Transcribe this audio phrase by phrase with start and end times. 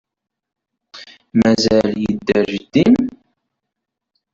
[1.39, 2.95] Mazal yedder jeddi-m?